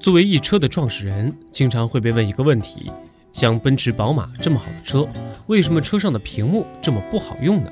[0.00, 2.90] 作为一车的创始人，经常会被问一个问题：
[3.32, 5.06] 像奔驰、宝马这么好的车，
[5.48, 7.70] 为什么车上的屏幕这么不好用呢？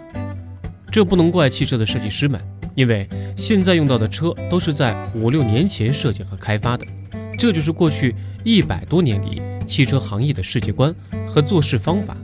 [0.90, 2.40] 这不能怪汽车的设计师们，
[2.74, 6.84] 因为现在用到的车都是在五六年前设计和开发的，
[7.38, 8.12] 这就是过去
[8.42, 10.92] 一百多年里汽车行业的世界观
[11.28, 12.16] 和做事方法。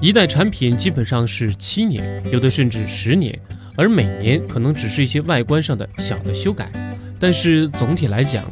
[0.00, 2.02] 一代产品基本上是七年，
[2.32, 3.38] 有的甚至十年，
[3.76, 6.72] 而每年可能只是一些外观上的小的修改，
[7.20, 8.42] 但是总体来讲。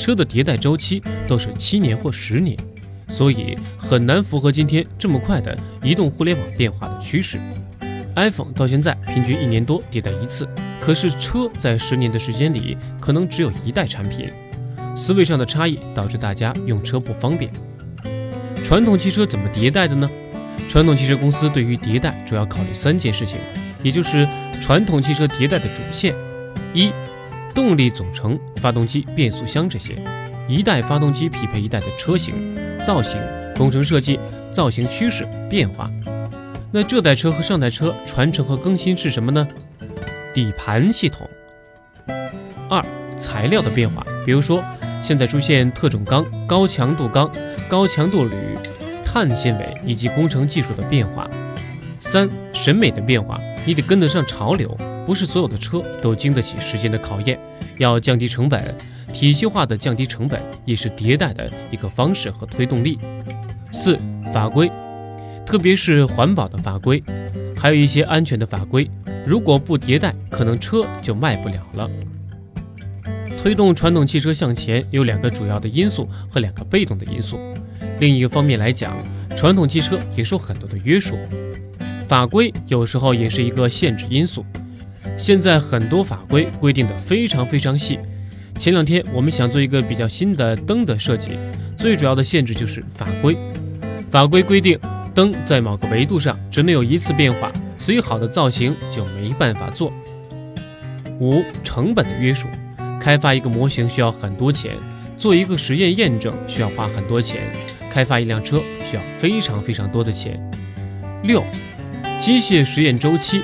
[0.00, 2.56] 车的迭代周期都是七年或十年，
[3.06, 7.38] 所以很难符合今天这么快的移动互联网变化的趋势。
[8.16, 10.48] iPhone 到现在平均一年多迭代一次，
[10.80, 14.30] 可是车在十年的时间里可能只有一代产品。
[14.96, 17.52] 思维上的差异导致大家用车不方便。
[18.64, 20.08] 传统汽车怎么迭代的呢？
[20.68, 23.36] 传统汽车公司对于迭代主要考虑三件事情，
[23.82, 24.26] 也就是
[24.62, 26.14] 传统汽车迭代的主线：
[26.72, 26.90] 一。
[27.54, 29.94] 动力总成、发动机、变速箱这些，
[30.48, 32.34] 一代发动机匹配一代的车型、
[32.78, 33.20] 造型、
[33.56, 34.18] 工程设计、
[34.50, 35.90] 造型趋势变化。
[36.72, 39.46] 那这代车和上代车传承和更新是什么呢？
[40.32, 41.28] 底盘系统。
[42.68, 42.80] 二、
[43.18, 44.62] 材料的变化，比如说
[45.02, 47.30] 现在出现特种钢、高强度钢、
[47.68, 48.36] 高强度铝、
[49.04, 51.28] 碳纤维以及工程技术的变化。
[51.98, 54.78] 三、审美的变化，你得跟得上潮流。
[55.10, 57.36] 不是所有的车都经得起时间的考验，
[57.78, 58.72] 要降低成本，
[59.12, 62.96] 体系化的降低成本也是迭代的一个方式和推动力。
[63.72, 63.98] 四、
[64.32, 64.70] 法规，
[65.44, 67.02] 特别是环保的法规，
[67.56, 68.88] 还有一些安全的法规，
[69.26, 71.90] 如果不迭代，可能车就卖不了了。
[73.36, 77.40] 推动传统汽车向前有两个主要的因素和两个被动的因素。
[77.98, 78.96] 另一个方面来讲，
[79.36, 81.18] 传统汽车也受很多的约束，
[82.06, 84.46] 法规有时候也是一个限制因素。
[85.16, 87.98] 现在很多法规规定的非常非常细。
[88.58, 91.30] 前两天我们想做一个比较新的灯的设计，
[91.76, 93.36] 最主要的限制就是法规。
[94.10, 94.78] 法规规定
[95.14, 99.92] 灯在某个维度上只能有一次变化，所以好的造型就没办法做。
[101.20, 102.48] 五、成本的约束，
[103.00, 104.72] 开发一个模型需要很多钱，
[105.16, 107.52] 做一个实验验证需要花很多钱，
[107.90, 110.38] 开发一辆车需要非常非常多的钱。
[111.22, 111.42] 六、
[112.20, 113.42] 机械实验周期。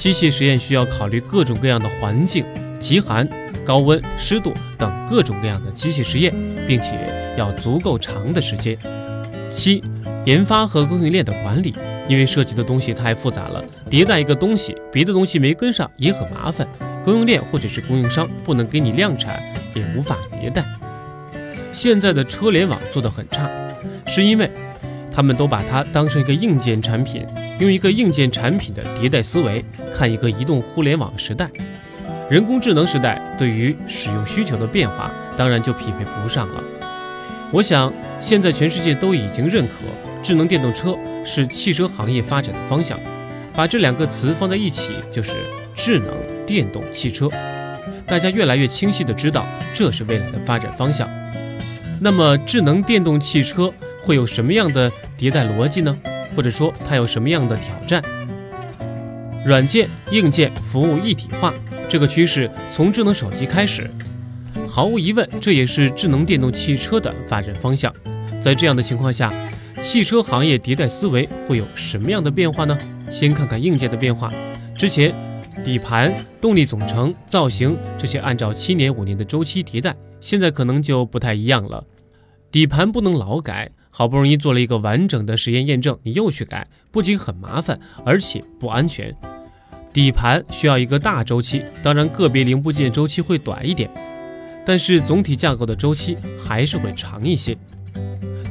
[0.00, 2.42] 机械实验需要考虑各种各样的环境，
[2.80, 3.28] 极寒、
[3.66, 6.34] 高温、湿度等各种各样的机械实验，
[6.66, 7.06] 并且
[7.36, 8.74] 要足够长的时间。
[9.50, 9.84] 七、
[10.24, 11.74] 研发和供应链的管理，
[12.08, 16.66] 因为涉及的东西太复杂了，迭代一个东西，别的东西没跟上也很麻烦，
[17.04, 19.38] 供应链或者是供应商不能给你量产，
[19.74, 20.64] 也无法迭代。
[21.74, 23.50] 现在的车联网做得很差，
[24.06, 24.50] 是因为。
[25.20, 27.26] 他们都把它当成一个硬件产品，
[27.58, 29.62] 用一个硬件产品的迭代思维
[29.94, 31.46] 看一个移动互联网时代、
[32.30, 36.64] 人工智能时代，对于使用需求的变化，当然就匹配不上了。
[37.52, 39.72] 我想，现在全世界都已经认可
[40.22, 42.98] 智能电动车是汽车行业发展的方向，
[43.54, 45.32] 把这两个词放在一起就是
[45.74, 46.14] 智能
[46.46, 47.28] 电动汽车。
[48.06, 49.44] 大家越来越清晰地知道，
[49.74, 51.06] 这是未来的发展方向。
[52.00, 53.70] 那么，智能电动汽车。
[54.10, 55.96] 会有什么样的迭代逻辑呢？
[56.34, 58.02] 或者说它有什么样的挑战？
[59.46, 61.54] 软件、硬件、服务一体化
[61.88, 63.88] 这个趋势从智能手机开始，
[64.68, 67.94] 毫无疑问，这也是智能电动汽车的发展方向。
[68.42, 69.32] 在这样的情况下，
[69.80, 72.76] 汽车行业迭代思维会有什么样的变化呢？
[73.12, 74.32] 先看看硬件的变化。
[74.76, 75.14] 之前，
[75.64, 81.84] 底盘、动力总成、造型这些按照七年、五年的周期迭代，现在可能就不太一样了。
[82.50, 83.70] 底盘不能老改。
[83.90, 89.14] 好不容易做了一个完整的实验验证，你又去改，不仅很麻烦，而且不安全。
[89.92, 93.90] 底盘需要一个大周期，当然个别零部件周期会短一点，
[94.64, 97.56] 但是总体架构的周期还是会长一些。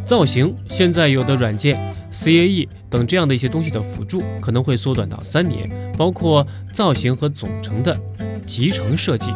[0.06, 1.80] 造型现在有的软件
[2.12, 7.98] CAE 等这样的一些东西的辅助，可能会缩短到三年，包括造型和总成的
[8.46, 9.32] 集成设计。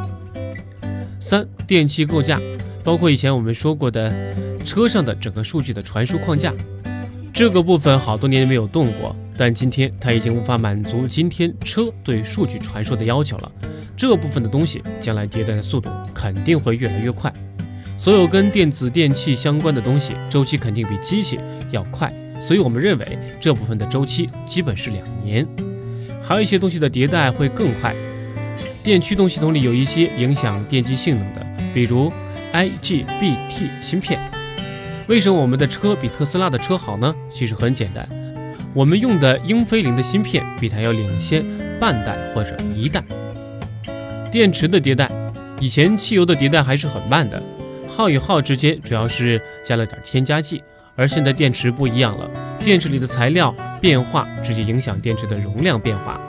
[1.20, 2.42] 三电气构架，
[2.84, 4.14] 包括以前我们说过的。
[4.66, 6.54] 车上的整个数据的传输框架，
[7.34, 13.52] 这个部分好多年没有动过，但今天它已经无法满足今天车对数据传输的要求了。
[13.98, 17.30] 这部分的东西将来迭代的速度肯定会越来越快。
[17.98, 21.38] 所有跟电子电器相关的东西，周期肯定比机器
[21.72, 22.10] 要快，
[22.40, 25.46] 所以我们认为这部分的周期基本是两年。
[26.22, 27.94] 还有一些东西的迭代会更快。
[28.82, 32.10] 电驱动系统里有一些影响电机性能的，比如
[32.54, 34.20] IGBT 芯片。
[35.08, 37.14] 为什么我们的车比特斯拉的车好呢？
[37.30, 38.08] 其实很简单，
[38.74, 41.44] 我们用的英飞凌的芯片比它要领先
[41.80, 43.04] 半代或者一代。
[44.32, 45.12] 电池的迭代，
[45.60, 47.42] 以前汽油的迭代还是很慢的，
[47.90, 50.64] 号与号之间主要是加了点添加剂，
[50.96, 52.30] 而现在电池不一样了，
[52.60, 56.20] 电池里的材料变化直接影响电池的容量变化，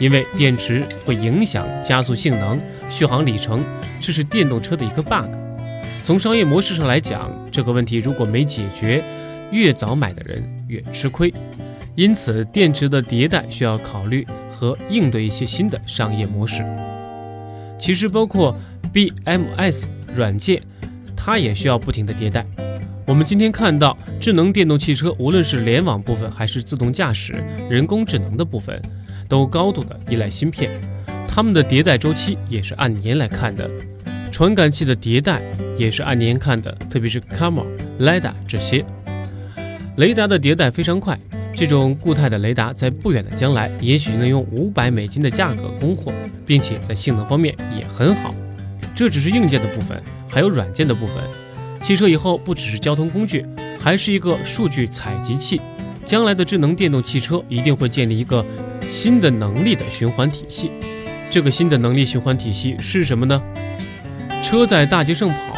[0.00, 3.62] 因为电池会影响加速性能、续航里程，
[4.00, 5.30] 这是电动车的一个 bug。
[6.06, 9.02] 从商业模式上来讲，这个问题如果没解决，
[9.50, 11.34] 越早买的人越吃亏。
[11.96, 16.64] 因此，电池的迭代需要考虑和应对一些新的商业模式。
[17.76, 18.56] 其实，包括
[18.94, 20.62] BMS 软件。
[21.16, 22.46] 它也需要不停的迭代。
[23.04, 28.80] 我们今天看到智能电动汽车，无论是联网部分还是自动驾驶、人工智能的部分，
[29.28, 30.70] 都高度的依赖芯片。
[31.26, 33.68] 它们的迭代周期也是按年来看的，
[34.36, 35.40] 传感器的迭代
[35.78, 37.64] 也是按年看的，特别是 camera、
[38.00, 38.84] 雷达这些。
[39.96, 41.18] 雷达的迭代非常快，
[41.54, 46.12] 这种固态的雷达在不远的将来，也许能用五百美金的价格供货，
[46.44, 48.34] 并且在性能方面也很好。
[48.94, 49.98] 这只是硬件的部分。
[50.28, 51.16] 还有软件的部分，
[51.80, 53.42] 汽车以后不只是交通工具，
[53.80, 55.58] 还是一个数据采集器。
[56.04, 58.44] 将来的智能电动汽车一定会建立一个
[58.90, 60.72] 新的能力的循环体系。
[61.30, 63.40] 这个新的能力循环体系是什么呢？
[64.46, 65.56] 车在大街上跑，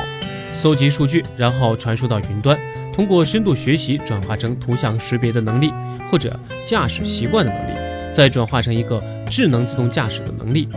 [0.54, 2.58] 搜集数据，然后传输到云端，
[2.90, 5.70] 通过深度学习转化成图像识别的能力，
[6.10, 7.78] 或者驾驶习惯的能力，
[8.14, 8.98] 再转化成一个
[9.28, 10.70] 智能自动驾驶的能力。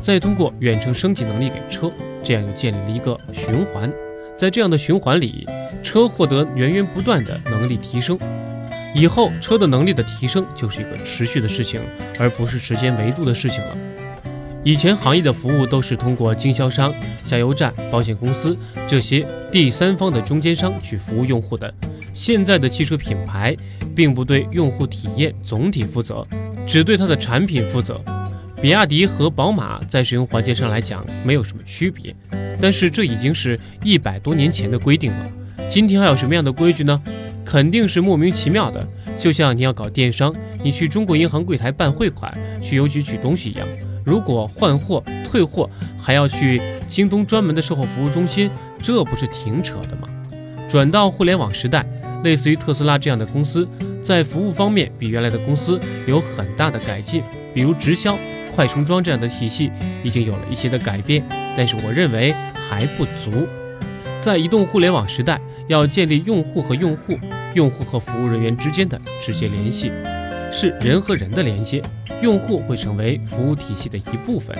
[0.00, 1.88] 再通过远程升级能力给车，
[2.24, 3.88] 这样又建立了一个循环。
[4.36, 5.46] 在这样的循环里，
[5.84, 8.18] 车获得源源不断的能力提升。
[8.92, 11.80] 以后车的能力的提升就是一个持续的事情，
[12.18, 13.76] 而不是时间维度的事情了。
[14.64, 16.94] 以前行业的服务都是通过经销商、
[17.26, 18.56] 加油站、保险公司
[18.86, 21.72] 这些第三方的中间商去服务用户的。
[22.12, 23.56] 现在的汽车品牌
[23.94, 26.24] 并不对用户体验总体负责，
[26.64, 28.00] 只对它的产品负责。
[28.60, 32.14] 比亚迪和宝马在使用环节上来讲没有什么区别，
[32.60, 35.32] 但是这已经是一百多年前的规定了。
[35.68, 37.02] 今天还有什么样的规矩呢？
[37.44, 38.86] 肯定是莫名其妙的。
[39.18, 40.32] 就像你要搞电商，
[40.62, 42.32] 你去中国银行柜台办汇款，
[42.62, 43.66] 去邮局取东西一样。
[44.04, 45.68] 如果换货、退货
[45.98, 48.50] 还要去京东专门的售后服务中心，
[48.82, 50.08] 这不是挺扯的吗？
[50.68, 51.86] 转到互联网时代，
[52.24, 53.68] 类似于特斯拉这样的公司，
[54.02, 57.22] 在服务方面比原来的公司有很大的改进，
[57.54, 58.16] 比如直销。
[58.54, 59.70] 快充桩这样的体系
[60.04, 61.22] 已经有了一些的改变，
[61.56, 62.34] 但是我认为
[62.68, 63.46] 还不足。
[64.20, 67.18] 在移动互联网时代，要建立用户和用户、
[67.54, 69.90] 用户和服务人员之间的直接联系，
[70.52, 71.82] 是人和人的连接。
[72.22, 74.56] 用户会成为服务体系的一部分，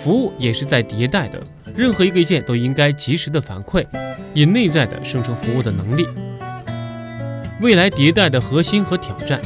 [0.00, 1.40] 服务也是在迭代的。
[1.76, 3.86] 任何一个意见都应该及时的反馈，
[4.34, 6.04] 以内在的生成服务的能力。
[7.60, 9.40] 未来迭代的核心和挑战。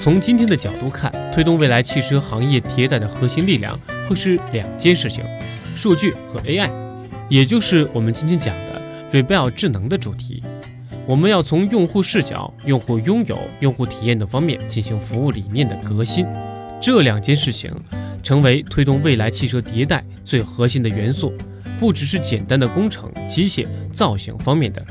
[0.00, 3.78] 从今天的角度看，推动未来汽车行业迭代的核心力量
[4.08, 5.22] 会是两件事情：
[5.76, 6.70] 数据和 AI，
[7.28, 8.80] 也就是我们今天讲的
[9.12, 10.42] Rebel 智能的主题。
[11.06, 16.24] 我们要从用户视角、用户拥有、用户体验等方面进行服务理念的革新。
[16.80, 17.70] 这两件事情
[18.22, 21.34] 成为推动未来汽车迭代最核心的元素，
[21.78, 24.82] 不只是简单的工程、机械、造型方面的。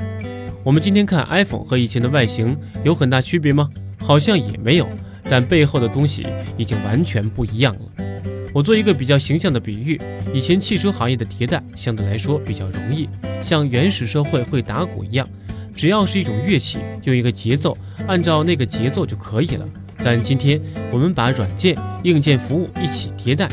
[0.62, 3.68] 我们今天看 iPhone 和以前的外形有很大区别吗？
[3.98, 4.86] 好像也没有，
[5.24, 6.24] 但背后的东西
[6.56, 8.04] 已经完全不一样了。
[8.52, 10.00] 我做一个比较形象的比喻：
[10.32, 13.08] 以前汽车行业的迭代相对来说比较容易，
[13.42, 15.28] 像原始社会会打鼓一样，
[15.74, 17.76] 只要是一种乐器，用一个节奏，
[18.06, 19.68] 按照那个节奏就可以了。
[20.04, 23.48] 但今天我们把软件、硬件、服务一起迭代，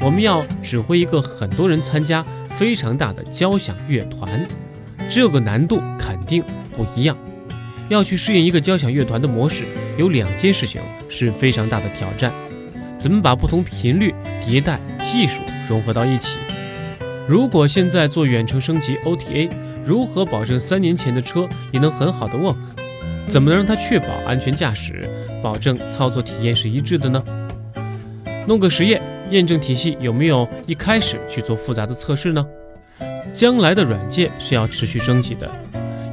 [0.00, 4.28] 我们要指挥一个很多人参加、非常大的交响乐团，
[5.08, 6.42] 这个难度肯定
[6.76, 7.16] 不一样。
[7.88, 9.64] 要去适应一个交响乐团的模式。
[9.98, 10.80] 有两件事情
[11.10, 12.32] 是非常大的挑战：
[12.98, 16.38] 怎么把不同频率、迭代技术融合到一起？
[17.28, 19.50] 如果现在做远程升级 OTA，
[19.84, 22.56] 如何保证三年前的车也能很好的 work？
[23.28, 25.06] 怎么能让它确保安全驾驶，
[25.42, 27.22] 保证操作体验是一致的呢？
[28.46, 32.46] 弄个实验验证体系有没有一开始去做复杂的测试呢？
[33.34, 35.50] 将来的软件是要持续升级的，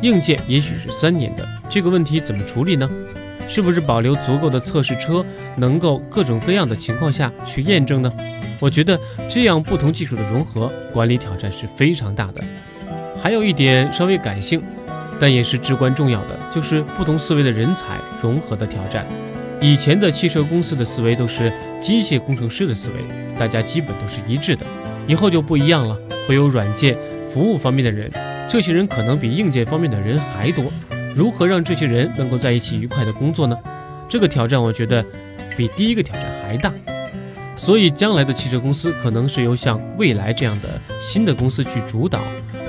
[0.02, 2.90] 硬件也许是三年的，这个问题怎么处理呢？
[3.48, 5.26] 是不是保留足够的测试车，
[5.58, 8.12] 能够各种各样的情况下去验证呢？
[8.60, 12.44] 我觉得这样不同技术的融合管理挑战是非常大的。
[13.22, 14.62] 还有一点稍微感性，
[15.20, 19.06] 但也是至关重要的，就是不同思维的人才融合的挑战。
[19.62, 22.96] 以前的汽车公司的思维都是机械工程师的思维，
[23.38, 24.66] 大家基本都是一致的。
[25.06, 25.98] 以后就不一样了，
[26.28, 26.98] 会有软件
[27.30, 28.10] 服务方面的人，
[28.48, 30.66] 这些人可能比硬件方面的人还多。
[31.16, 33.58] 如何让这些人能够在一起愉快的工作呢？
[34.08, 35.04] 这个挑战我觉得
[35.58, 36.72] 比第一个挑战还大。
[37.56, 40.70] 所以将来的汽车公司可能是由像蔚来这样的
[41.02, 42.22] 新的公司去主导。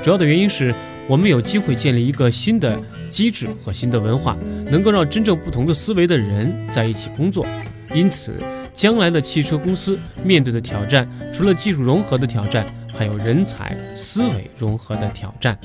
[0.03, 0.75] 主要的原因是
[1.09, 4.37] 我们有机会建立一个新的机制和新的文化，
[4.71, 7.45] 能够让真正不同的思维的人在一起工作。
[7.93, 8.35] 因此，
[8.73, 12.65] 将来的汽车公司面对的挑战，除了技术融合的挑战，
[12.95, 15.59] 还有人才思维融合的挑战。